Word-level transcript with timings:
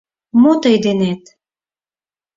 —Мо 0.41 0.53
тый 0.61 0.75
денет? 0.85 1.23